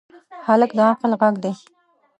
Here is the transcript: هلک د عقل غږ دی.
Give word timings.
هلک 0.47 0.71
د 0.77 0.79
عقل 0.89 1.11
غږ 1.21 1.35
دی. 1.43 1.53